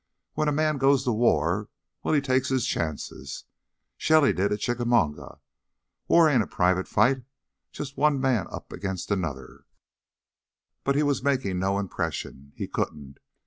When 0.33 0.47
a 0.47 0.51
man 0.51 0.79
goes 0.79 1.03
to 1.03 1.11
war... 1.11 1.69
well, 2.01 2.15
he 2.15 2.21
takes 2.21 2.49
his 2.49 2.65
chances. 2.65 3.45
Shelly 3.97 4.33
did 4.33 4.51
at 4.51 4.59
Chickamauga. 4.59 5.41
War 6.07 6.27
ain't 6.27 6.41
a 6.41 6.47
private 6.47 6.87
fight, 6.87 7.21
just 7.71 7.97
one 7.97 8.19
man 8.19 8.47
up 8.49 8.73
against 8.73 9.11
another" 9.11 9.65
But 10.85 10.95
he 10.95 11.03
was 11.03 11.21
making 11.21 11.59
no 11.59 11.77
impression; 11.77 12.51
he 12.55 12.67
couldn't. 12.67 13.19